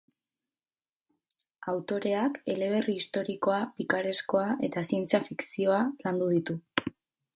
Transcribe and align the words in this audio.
Autoreak 1.73 2.39
eleberri 2.55 2.95
historikoa, 3.01 3.59
pikareskoa 3.77 4.49
eta 4.69 4.87
zientzia-fizkioa 4.89 5.83
landu 6.09 6.35
ditu. 6.37 6.61